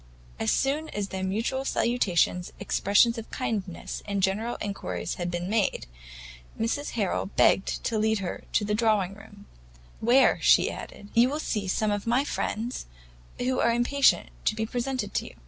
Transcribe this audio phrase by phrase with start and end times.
[0.39, 5.85] As soon as their mutual salutations, expressions of kindness, and general inquiries had been made,
[6.59, 9.45] Mrs Harrel begged to lead her to the drawing room,
[9.99, 12.87] "where," she added, "you will see some of my friends,
[13.37, 15.35] who are impatient to be presented to you."